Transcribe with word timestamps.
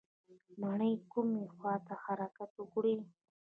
مڼې 0.61 0.91
کومې 1.11 1.43
خواته 1.55 1.93
حرکت 2.03 2.51
وکړي؟ 2.57 2.95